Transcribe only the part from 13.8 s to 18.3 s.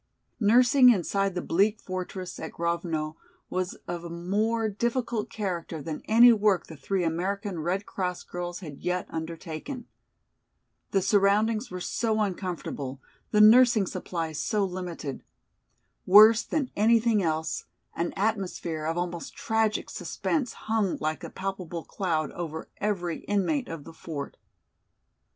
supplies so limited. Worse than anything else, an